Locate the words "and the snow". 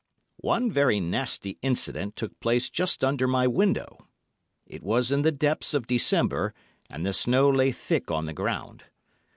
6.89-7.51